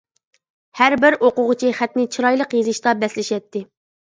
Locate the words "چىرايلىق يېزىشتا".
2.17-2.97